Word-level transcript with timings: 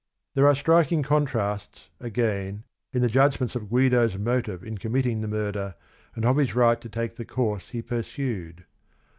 There 0.33 0.47
are 0.47 0.55
striking 0.55 1.03
contrasts, 1.03 1.91
again, 1.99 2.63
in 2.91 3.03
the 3.03 3.07
judgments 3.07 3.55
of 3.55 3.69
Guido's 3.69 4.17
motive 4.17 4.63
in 4.63 4.79
committing 4.79 5.21
the 5.21 5.27
murder 5.27 5.75
and 6.15 6.25
of 6.25 6.37
his 6.37 6.55
right 6.55 6.81
to 6.81 6.89
take 6.89 7.17
the 7.17 7.23
course 7.25 7.69
he 7.69 7.83
pursued. 7.83 8.65